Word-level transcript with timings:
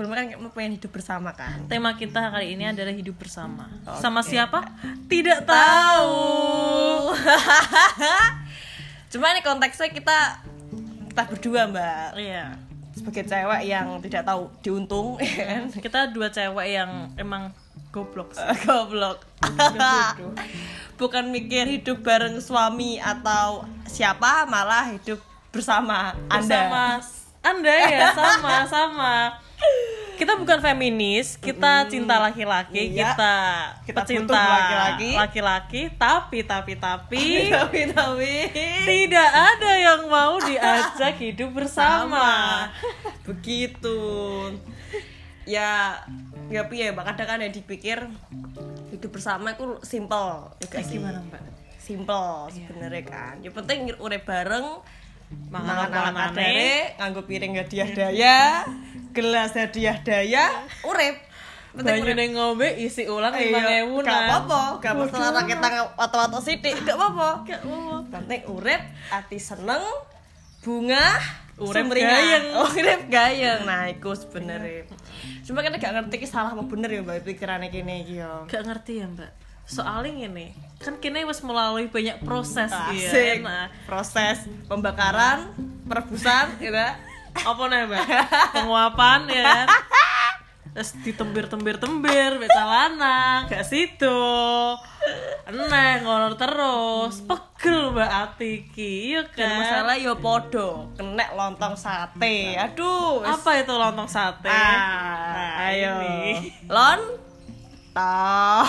sebelumnya 0.00 0.16
kan 0.16 0.28
kamu 0.32 0.48
pengen 0.56 0.72
hidup 0.80 0.90
bersama 0.90 1.30
kan 1.36 1.60
Tema 1.68 1.92
kita 1.92 2.32
kali 2.32 2.56
ini 2.56 2.64
adalah 2.64 2.88
hidup 2.88 3.20
bersama. 3.20 3.68
Oke. 3.84 4.00
Sama 4.00 4.24
siapa? 4.24 4.64
Tidak 5.04 5.44
tahu. 5.44 7.12
cuma 9.12 9.28
ini 9.28 9.44
konteksnya 9.44 9.92
kita 9.92 10.40
kita 11.12 11.22
berdua 11.28 11.68
mbak 11.68 12.16
Iya. 12.16 12.56
sebagai 12.96 13.26
cewek 13.26 13.62
yang 13.66 13.98
tidak 14.00 14.22
tahu 14.24 14.48
diuntung 14.62 15.08
ya 15.20 15.44
kan 15.44 15.62
Kita 15.68 16.08
dua 16.08 16.32
cewek 16.32 16.66
yang 16.70 17.12
emang 17.20 17.52
goblok 17.92 18.32
sih. 18.32 18.40
goblok 18.64 19.20
bukan 20.96 21.28
mikir 21.28 21.68
hidup 21.68 22.00
bareng 22.00 22.40
suami 22.40 22.96
atau 22.96 23.68
siapa 23.84 24.48
malah 24.48 24.96
hidup 24.96 25.20
bersama 25.50 26.14
anda 26.32 26.56
Sama 26.56 26.84
Anda 27.40 27.72
ya, 27.72 28.12
sama, 28.12 28.56
sama. 28.64 29.14
Kita 30.20 30.36
bukan 30.36 30.60
feminis, 30.60 31.40
kita 31.40 31.88
cinta 31.88 32.20
laki-laki, 32.20 32.92
Iya. 32.92 33.16
kita 33.16 33.34
Kita 33.88 34.04
pecinta 34.04 34.28
butuh 34.28 34.36
laki-laki. 34.36 35.10
laki-laki, 35.16 35.82
tapi 35.96 36.38
tapi 36.44 36.72
tapi 36.76 37.22
tapi 37.56 37.80
tapi 37.88 38.34
tidak 38.84 39.30
ada 39.32 39.72
yang 39.72 40.04
mau 40.06 40.36
diajak 40.36 41.16
hidup 41.24 41.56
bersama. 41.56 42.68
begitu 43.24 43.96
ya 45.46 45.96
ya 46.46 46.66
piye 46.66 46.90
mbak 46.90 47.06
kadang 47.08 47.26
kan 47.26 47.38
yang 47.40 47.50
dipikir 47.50 47.98
hidup 48.90 49.10
bersama 49.10 49.54
itu 49.54 49.78
simple 49.80 50.50
ya 50.58 50.66
gak 50.68 50.82
sih? 50.82 50.98
Gimana, 50.98 51.22
Mbak? 51.22 51.42
simple 51.80 52.26
sebenarnya 52.50 53.02
kan 53.02 53.34
yang 53.40 53.54
penting 53.54 53.88
urip 53.96 54.22
bareng 54.22 54.82
ala 55.48 55.86
kadare 56.12 56.98
nganggo 56.98 57.22
piring 57.24 57.54
hadiah 57.56 57.88
daya 57.88 58.38
gelas 59.10 59.54
hadiah 59.54 59.98
daya. 60.02 60.66
Urip. 60.86 61.30
Penting 61.70 62.02
Banyu 62.02 62.12
neng 62.18 62.30
ngombe 62.34 62.66
isi 62.82 63.06
ulang 63.06 63.30
lima 63.30 63.62
Iya, 63.62 63.86
ewu 63.86 64.02
gak 64.02 64.26
apa-apa. 64.26 64.82
Gak 64.82 64.94
masalah 65.06 65.46
kita 65.46 65.94
wato-wato 65.94 66.42
sidik 66.42 66.74
gak 66.82 66.98
apa-apa. 66.98 67.46
Gak 67.46 67.62
apa-apa. 67.62 67.96
penting 68.10 68.40
urip 68.50 68.82
ati 69.14 69.38
seneng 69.38 69.82
bunga 70.66 71.14
Urip 71.60 71.92
gayeng. 71.92 72.44
oh, 72.58 72.66
urip 72.72 73.02
gayeng. 73.12 73.68
Nah 73.68 73.86
iku 73.92 74.16
sebenarnya 74.16 74.88
cuma 75.44 75.60
kita 75.60 75.76
gak 75.76 75.92
ngerti 75.94 76.24
ki 76.24 76.28
salah 76.30 76.56
apa 76.56 76.62
bener 76.64 76.88
ya 76.88 77.04
mbak 77.04 77.22
pikirannya 77.22 77.68
iki 77.68 77.84
yo. 78.18 78.48
Gak 78.48 78.64
ngerti 78.64 79.04
ya 79.04 79.06
mbak. 79.06 79.30
Soalnya 79.68 80.26
ini 80.26 80.50
kan 80.82 80.98
kini 80.98 81.22
wis 81.22 81.44
melalui 81.46 81.86
banyak 81.86 82.24
proses 82.26 82.72
Asik. 82.72 83.44
ya. 83.44 83.46
Nah, 83.46 83.66
proses 83.86 84.48
pembakaran 84.66 85.52
perebusan 85.86 86.58
gitu 86.58 86.74
apa 87.34 87.62
nih 87.66 87.80
mbak? 87.86 88.04
Penguapan 88.54 89.20
ya 89.30 89.42
kan. 89.42 89.68
Terus 90.70 90.94
ditembir-tembir-tembir, 91.02 92.38
beca 92.38 92.62
lanang, 92.62 93.50
gak 93.50 93.66
situ. 93.66 94.22
Eneh 95.50 95.98
ngolor 96.06 96.38
terus, 96.38 97.26
pegel 97.26 97.90
mbak 97.90 98.06
Atiki, 98.06 99.10
iya 99.10 99.26
dan 99.34 99.50
kan? 99.50 99.58
masalah 99.58 99.98
yo 99.98 100.14
podo 100.14 100.86
kena 100.94 101.26
lontong 101.34 101.74
sate 101.74 102.54
aduh. 102.54 103.18
Apa 103.26 103.66
itu 103.66 103.74
lontong 103.74 104.06
sate? 104.06 104.46
ah, 104.46 105.66
ayo 105.74 105.98
ini. 106.06 106.54
lon 106.70 107.00
tong 107.90 108.62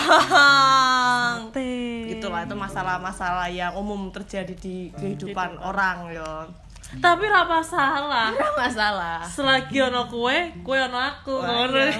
Sate. 1.54 1.70
itulah 2.10 2.42
itu 2.42 2.58
masalah-masalah 2.58 3.46
yang 3.46 3.78
umum 3.78 4.10
terjadi 4.10 4.50
di 4.58 4.90
kehidupan 4.90 5.54
orang 5.62 6.10
yo 6.10 6.50
Tapi 7.00 7.24
ra 7.24 7.48
masalah. 7.48 8.36
Nggak 8.36 8.54
masalah 8.58 9.16
Selagi 9.24 9.80
ono 9.80 10.04
kue, 10.10 10.52
kue 10.60 10.76
ono 10.76 10.98
aku. 11.00 11.40
Wah, 11.40 11.64
iya. 11.72 11.94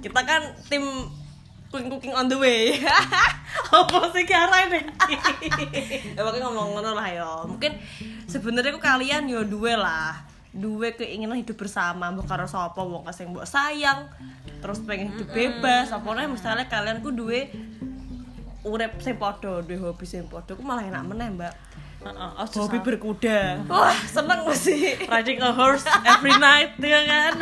kita 0.00 0.20
kan 0.24 0.40
tim 0.72 0.84
cooking 1.70 1.90
cooking 1.90 2.14
on 2.14 2.26
the 2.26 2.34
way 2.34 2.74
Apa 3.70 4.10
sih 4.10 4.26
kira 4.26 4.66
ini? 4.66 4.80
ya 6.18 6.20
pokoknya 6.26 6.46
ngomong 6.50 6.68
ngono 6.74 6.90
lah 6.98 7.06
yo 7.14 7.46
mungkin 7.46 7.78
sebenarnya 8.26 8.74
kok 8.74 8.82
kalian 8.82 9.30
yo 9.30 9.46
duwe 9.46 9.78
lah 9.78 10.18
duwe 10.50 10.98
keinginan 10.98 11.38
hidup 11.38 11.54
bersama 11.54 12.10
mbok 12.10 12.26
karo 12.26 12.50
sapa 12.50 12.82
wong 12.82 13.06
sing 13.14 13.30
mbok 13.30 13.46
sayang 13.46 14.10
terus 14.58 14.82
pengen 14.82 15.14
hidup 15.14 15.30
bebas 15.30 15.94
apa 15.94 16.08
nih 16.10 16.26
misalnya 16.26 16.66
kalian 16.66 16.98
ku 17.06 17.14
duwe 17.14 17.54
urip 18.66 18.98
sing 18.98 19.14
padha 19.14 19.62
duwe 19.62 19.78
hobi 19.78 20.06
sing 20.06 20.26
padha 20.26 20.58
ku 20.58 20.62
malah 20.66 20.82
enak 20.82 21.06
meneh 21.06 21.30
mbak 21.30 21.54
Ojo 22.00 22.64
hobi 22.64 22.80
sampe. 22.80 22.86
berkuda 22.96 23.60
wah 23.68 23.92
seneng 24.08 24.48
mesti 24.48 25.04
riding 25.04 25.38
a 25.44 25.52
horse 25.52 25.84
every 26.08 26.32
night 26.40 26.72
ya 26.80 27.00
kan 27.04 27.34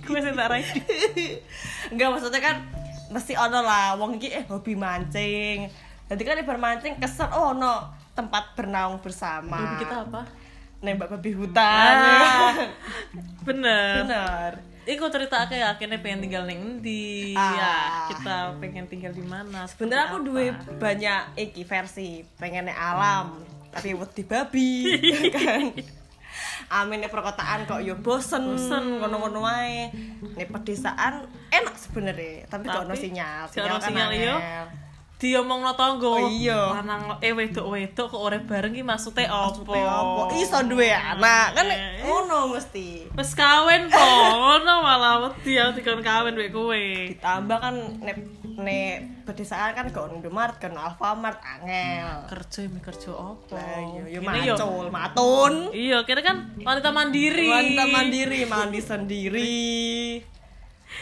gue 0.00 0.18
sih 0.18 0.32
tak 0.34 0.48
riding 0.50 0.82
Enggak 1.90 2.08
maksudnya 2.14 2.40
kan 2.42 2.56
mesti 3.10 3.34
ono 3.34 3.58
lah 3.60 3.98
wong 3.98 4.22
iki 4.22 4.30
eh 4.30 4.44
hobi 4.46 4.78
mancing. 4.78 5.66
Jadi 6.06 6.22
kan 6.22 6.38
ibar 6.38 6.58
mancing 6.58 6.94
keser 6.98 7.26
oh 7.34 7.50
ono 7.50 7.90
tempat 8.14 8.54
bernaung 8.54 9.02
bersama. 9.02 9.58
Hobi 9.58 9.74
kita 9.82 9.96
apa 10.06 10.22
Nembak 10.80 11.12
babi 11.12 11.36
hutan. 11.36 11.92
ah, 11.92 12.54
bener 13.46 13.94
Bener. 14.06 14.50
Iku 14.82 15.06
cerita 15.06 15.44
kayak 15.44 15.76
akhirnya 15.76 15.98
pengen 15.98 16.20
tinggal 16.20 16.44
neng 16.44 16.80
di 16.80 17.32
Ah. 17.32 17.52
ya 17.52 17.72
kita 18.08 18.36
pengen 18.58 18.84
tinggal 18.84 19.10
di 19.10 19.22
mana 19.22 19.64
Sebenernya 19.64 20.08
aku 20.08 20.18
duwe 20.22 20.50
apa. 20.50 20.72
banyak 20.74 21.22
iki 21.38 21.62
versi, 21.62 22.08
pengennya 22.34 22.72
alam, 22.72 23.38
tapi 23.68 23.92
wedi 23.92 24.22
babi 24.22 24.72
kan. 25.36 25.64
Amin 26.70 26.98
nih 26.98 27.08
perkotaan 27.08 27.66
kok 27.66 27.80
yo 27.80 27.94
bosen, 27.94 28.54
Bosen. 28.54 28.98
ngono-ngono 28.98 29.42
wae. 29.42 29.90
Nih 30.32 30.46
pedesaan 30.46 31.22
enak 31.48 31.74
sebenarnya, 31.76 32.46
tapi 32.46 32.64
gak 32.64 32.80
ono 32.80 32.90
Tapi 32.90 33.02
sinyal. 33.02 33.44
ono 33.50 33.76
kan 33.76 33.82
sinyal, 33.84 34.10
iya. 34.12 34.34
Diomong 35.20 35.60
no 35.60 35.72
tonggo 35.72 36.16
Oh, 36.16 36.26
iya. 36.26 36.56
lanang 36.74 37.20
eh 37.20 37.30
wedok 37.30 37.70
wedok 37.70 38.08
kok 38.08 38.22
urip 38.22 38.42
bareng 38.42 38.72
ki 38.72 38.80
maksudnya 38.80 39.28
opo 39.28 39.68
apa? 39.70 40.32
Iso 40.32 40.64
duwe 40.64 40.88
anak 40.88 41.52
kan 41.52 41.68
Eh. 41.68 42.00
ngono 42.00 42.50
mesti. 42.50 43.04
wis 43.10 43.30
kawin 43.32 43.86
po 43.86 44.00
ngono 44.00 44.74
malah 44.80 45.14
wedi 45.22 45.54
aku 45.54 45.76
dikon 45.76 46.00
kawin 46.00 46.32
wek 46.34 46.48
kowe 46.48 46.72
Ditambah 47.12 47.58
kan 47.58 47.74
nek 48.00 48.16
nek 48.56 48.92
pedesaan 49.22 49.72
kan 49.72 49.86
gak 49.86 50.02
ono 50.02 50.16
Indomaret, 50.16 50.56
kan 50.56 50.72
Alfamart 50.72 51.36
angel. 51.38 52.08
kerja 52.26 52.60
mi 52.66 52.80
kerja 52.80 53.10
opo 53.10 53.52
Lah 53.52 53.76
iya, 53.78 54.02
yo 54.10 54.20
Gini 54.20 54.40
yo. 54.42 54.56
macul, 54.56 54.86
matun. 54.88 55.54
iya 55.70 56.00
kira 56.02 56.20
kan 56.20 56.48
wanita 56.58 56.90
mandiri 56.90 57.44
Wanita 57.46 57.84
mandiri, 57.86 58.40
mandi 58.44 58.80
sendiri. 58.80 59.60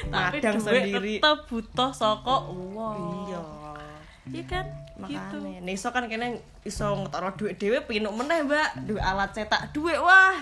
tapi 0.06 0.38
duit 0.38 0.60
sendiri. 0.60 1.14
tetep 1.16 1.38
butuh 1.46 1.90
soko 1.90 2.36
uang 2.52 3.17
Iya. 4.30 4.44
kan 4.46 4.66
gitu 5.06 5.36
Makanya, 5.38 5.62
nih 5.62 5.74
iso 5.78 5.88
kan 5.94 6.04
kene 6.10 6.42
iso 6.66 6.90
ngetara 6.90 7.30
duit 7.38 7.54
dhewe 7.54 7.78
pinuk 7.86 8.10
meneh, 8.12 8.42
Mbak. 8.42 8.68
Duit 8.82 8.98
alat 8.98 9.30
cetak 9.30 9.70
duit 9.70 9.94
wah. 9.94 10.34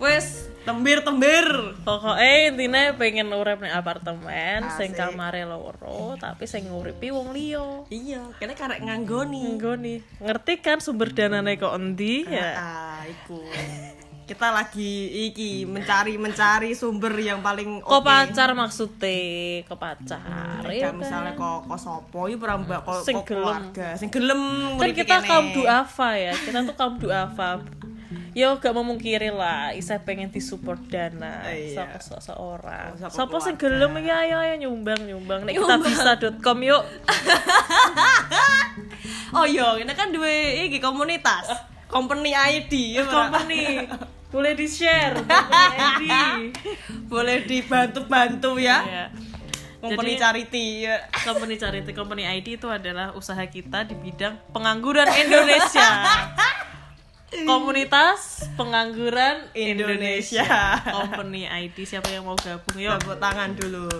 Wes, 0.00 0.48
tembir-tembir. 0.64 1.76
pokoknya 1.84 2.48
intinya 2.48 2.96
pengen 2.96 3.36
urip 3.36 3.60
nih 3.60 3.68
apartemen 3.68 4.64
sing 4.72 4.96
Asik. 4.96 4.96
kamare 4.96 5.44
loro 5.44 6.16
tapi 6.16 6.48
sing 6.48 6.64
nguripi 6.72 7.12
wong 7.12 7.36
liya 7.36 7.84
Iya, 7.92 8.32
kene 8.40 8.56
karek 8.56 8.80
nganggoni. 8.80 9.60
Nih 9.60 10.00
ngerti 10.24 10.64
kan 10.64 10.80
sumber 10.80 11.12
danane 11.12 11.60
kok 11.60 11.76
endi 11.76 12.24
ya 12.24 12.48
Ah, 12.56 13.00
iku. 13.04 13.44
Kita 14.30 14.46
lagi 14.48 14.92
iki 15.26 15.66
mencari 15.66 16.14
mencari 16.14 16.70
sumber 16.70 17.10
yang 17.18 17.42
paling 17.42 17.82
oke. 17.82 17.98
pacar 18.00 18.54
maksudnya? 18.54 19.66
Kok 19.66 19.74
pacar? 19.74 20.62
Nek 20.62 20.70
ya 20.70 20.86
gak 20.86 20.94
misalnya 20.96 21.32
kok 21.34 21.66
kok 21.66 21.74
sopo? 21.76 22.30
Iki 22.30 22.38
ora 22.38 22.54
mbak 22.54 22.80
kok 22.80 23.02
Sing 23.02 23.18
keluarga 23.20 23.98
sing 23.98 24.06
gelem 24.06 24.38
kan 24.78 24.86
kita 24.92 25.18
kene. 25.18 25.26
kaum 25.26 25.46
duafa 25.50 26.10
ya 26.14 26.30
kita 26.32 26.62
tuh 26.62 26.74
kaum 26.74 26.94
duafa 26.96 27.66
yo 28.30 28.54
gak 28.56 28.70
memungkiri 28.70 29.34
lah 29.34 29.74
isa 29.74 29.98
pengen 29.98 30.30
disupport 30.30 30.78
dana 30.84 31.42
Iya. 31.50 31.82
sapa 31.82 31.98
seseorang 31.98 32.88
Sapa 33.10 33.36
sing 33.42 33.58
gelem? 33.58 33.98
Ya 33.98 34.22
ayo 34.22 34.38
ayo 34.38 34.54
nyumbang 34.60 35.02
nyumbang. 35.02 35.42
Nek 35.42 35.58
kita 35.58 35.74
bisa.com 35.80 36.58
yuk. 36.62 36.82
Oh 39.30 39.46
iya, 39.46 39.78
ini 39.78 39.90
kan 39.90 40.10
dua 40.10 40.26
iki 40.60 40.78
komunitas. 40.78 41.46
Company 41.86 42.30
ID 42.30 42.98
ya 42.98 43.02
company 43.02 43.86
boleh 44.30 44.54
di 44.54 44.64
share 44.64 45.20
company 45.20 46.06
ID 46.06 46.54
Boleh 47.06 47.42
dibantu-bantu 47.42 48.56
ya. 48.56 48.78
ya 48.80 49.04
Company 49.80 50.12
Jadi- 50.12 50.20
charity 50.20 50.64
ya. 50.84 50.96
company 51.24 51.54
charity 51.56 51.90
company 51.90 52.22
ID 52.28 52.54
itu 52.54 52.68
adalah 52.68 53.10
usaha 53.12 53.40
kita 53.42 53.82
di 53.82 53.94
bidang 53.94 54.38
pengangguran 54.50 55.06
Indonesia 55.10 55.88
komunitas 57.48 58.46
pengangguran 58.54 59.50
Indonesia, 59.52 60.44
Indonesia. 60.44 60.84
company 60.84 61.46
ID 61.46 61.76
siapa 61.82 62.10
yang 62.10 62.22
mau 62.22 62.34
gabung 62.34 62.76
yuk 62.76 62.94
Tepuk 62.98 63.18
tangan 63.18 63.50
dulu. 63.54 63.86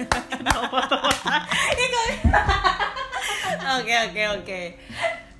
Oke 3.70 3.94
oke 4.02 4.22
oke. 4.34 4.60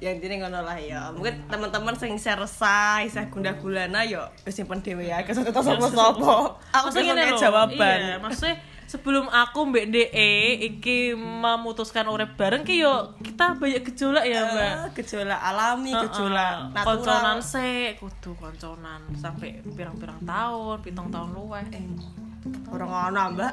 Yang 0.00 0.16
intinya 0.16 0.48
ngono 0.48 0.60
lah 0.64 0.78
ya. 0.80 1.12
Mungkin 1.12 1.44
teman-teman 1.46 1.94
sing 2.00 2.16
isih 2.16 2.32
resah 2.32 3.04
isih 3.04 3.28
gundah 3.28 3.54
gulana 3.60 4.00
yo 4.08 4.24
simpen 4.48 4.80
dhewe 4.80 5.04
ya 5.04 5.20
kesel 5.22 5.44
ketemu 5.44 5.76
sapa-sapa. 5.76 6.56
aku 6.72 6.86
Maksudnya 6.88 7.12
pengen 7.14 7.32
loh, 7.36 7.40
jawaban. 7.40 7.98
Iya, 8.00 8.16
maksudnya 8.16 8.56
sebelum 8.88 9.28
aku 9.28 9.58
Mbak 9.70 9.86
DE 9.92 10.32
iki 10.72 11.12
memutuskan 11.14 12.08
urip 12.08 12.32
bareng 12.34 12.64
ki 12.64 12.80
yo 12.80 13.14
kita 13.20 13.60
banyak 13.60 13.84
gejolak 13.92 14.24
ya, 14.24 14.40
Mbak. 14.48 14.72
Eh, 14.72 14.88
gejolak 15.04 15.40
alami 15.40 15.92
gejolak 15.92 16.72
konconan 16.80 17.38
se 17.44 17.94
kudu 18.00 18.32
konconan 18.40 19.04
sampai 19.20 19.60
pirang-pirang 19.76 20.24
tahun, 20.24 20.76
pitung 20.80 21.12
tahun 21.12 21.30
luweh. 21.36 21.68
orang 22.72 23.12
ana 23.12 23.22
mbak 23.28 23.52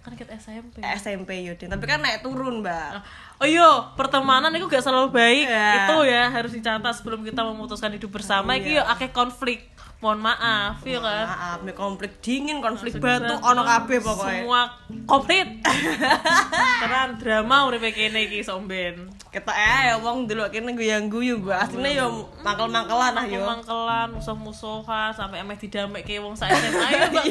Kan 0.00 0.16
kita 0.16 0.32
SMP. 0.34 0.80
SMP 0.96 1.44
yo 1.44 1.52
Din. 1.54 1.68
tapi 1.68 1.84
kan 1.84 2.00
naik 2.00 2.24
turun 2.24 2.60
mbak 2.60 3.04
Oh 3.36 3.44
iya, 3.44 3.68
pertemanan 3.96 4.52
itu 4.52 4.68
gak 4.68 4.84
selalu 4.84 5.12
baik. 5.12 5.48
Iya. 5.48 5.88
Itu 5.88 5.96
ya 6.04 6.28
harus 6.28 6.52
dicatat 6.52 6.92
sebelum 6.92 7.24
kita 7.24 7.40
memutuskan 7.40 7.88
hidup 7.88 8.12
bersama. 8.12 8.52
Iki 8.52 8.76
yo 8.76 8.84
akeh 8.84 9.08
konflik. 9.10 9.64
Mohon 10.00 10.32
maaf, 10.32 10.80
ya 10.80 10.96
kan. 10.96 11.24
maaf 11.28 11.58
nih 11.60 11.76
konflik 11.76 12.24
dingin 12.24 12.64
konflik 12.64 12.96
batu 12.96 13.36
ono 13.36 13.60
kabeh 13.60 14.00
pokoknya 14.00 14.32
Semua 14.40 14.62
komplit. 15.04 15.48
Keren 16.80 17.20
drama 17.20 17.68
uripe 17.68 17.92
kene 17.92 18.24
iki 18.24 18.40
somben. 18.40 19.12
kita 19.30 19.52
eh 19.54 19.94
wong 20.00 20.26
dulu 20.26 20.42
kene 20.50 20.74
guyang 20.74 21.06
guyu 21.06 21.38
gua 21.38 21.62
aslinya 21.62 22.02
yo 22.02 22.26
mangkel 22.42 22.66
mangkelan 22.66 23.14
ah 23.14 23.22
yo 23.22 23.46
Mangkelan, 23.46 24.10
musuh-musuhan 24.10 25.14
sampai 25.14 25.46
emeh 25.46 25.54
didamekke 25.54 26.18
wong 26.18 26.34
sak 26.34 26.50
SMA 26.50 26.88
ya, 26.90 27.06
Mbak 27.06 27.24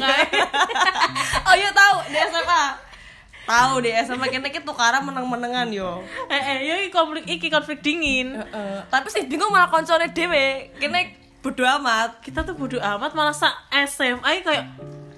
tahu 3.50 3.82
di 3.82 3.90
SMA 3.90 4.30
kene 4.30 4.48
kita 4.48 4.62
tukaran 4.62 5.02
meneng-menengan 5.02 5.66
yo 5.74 5.98
Eh, 6.30 6.38
eh, 6.38 6.58
yo 6.70 6.74
iki 6.78 6.90
konflik 6.94 7.26
iki 7.26 7.50
konflik 7.50 7.82
dingin. 7.82 8.38
tapi 8.86 9.10
sih 9.10 9.26
bingung 9.26 9.50
malah 9.50 9.66
koncone 9.66 10.06
dhewe 10.14 10.70
kene 10.78 11.18
bodo 11.42 11.66
amat 11.66 12.22
Kita 12.22 12.46
tuh 12.46 12.54
bodo 12.54 12.78
amat 12.78 13.10
malah 13.12 13.34
sak 13.34 13.52
SMA 13.90 14.46
kayak 14.46 14.66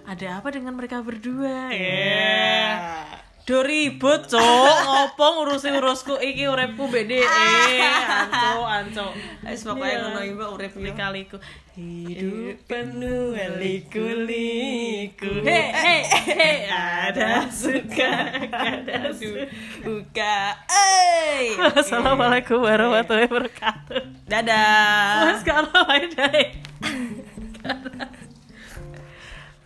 ada 0.03 0.41
apa 0.41 0.49
dengan 0.51 0.75
mereka 0.75 0.99
berdua? 1.05 1.71
Ya. 1.71 3.22
Do 3.43 3.59
ribut, 3.67 4.31
cok, 4.31 4.39
Ngopo 4.87 5.27
ngurusi 5.35 5.75
urusku 5.75 6.15
iki 6.23 6.47
uripku 6.47 6.87
mbek 6.87 7.11
dhek. 7.11 7.27
Anco, 7.27 8.63
anco. 8.71 9.07
Wis 9.43 9.67
pokoke 9.67 9.83
iya. 9.91 9.99
ngono 9.99 10.23
iki 10.23 10.35
mbok 10.39 10.51
urip 10.55 10.73
likaliku. 10.79 11.37
Hidup 11.75 12.63
penuh 12.71 13.35
liku-liku. 13.59 15.43
Eh, 15.43 15.75
hey, 15.75 15.75
eh. 15.75 16.03
hey, 16.07 16.31
hey. 16.39 16.71
Ada 16.71 17.51
suka, 17.51 18.11
ada 18.47 19.11
suka. 19.11 20.35
Hey. 20.71 21.59
Assalamualaikum 21.83 22.63
warahmatullahi 22.63 23.27
wabarakatuh. 23.27 24.23
Dadah. 24.31 25.35
Mas 25.35 25.43
karo 25.43 25.67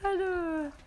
Aduh. 0.01 0.73